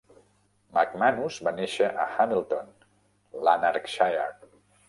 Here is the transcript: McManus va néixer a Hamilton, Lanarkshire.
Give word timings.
McManus 0.77 1.37
va 1.49 1.53
néixer 1.59 1.91
a 2.05 2.07
Hamilton, 2.15 2.75
Lanarkshire. 3.49 4.29